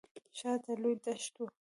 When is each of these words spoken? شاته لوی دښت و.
شاته 0.37 0.73
لوی 0.81 0.95
دښت 1.03 1.33
و. 1.37 1.41